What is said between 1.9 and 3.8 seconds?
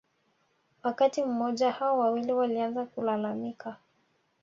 wawili walianza kulalamika